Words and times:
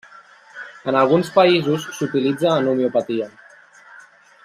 En 0.93 0.97
alguns 1.01 1.29
països 1.35 1.85
s'utilitza 1.99 2.55
en 2.63 2.71
homeopatia. 2.73 3.29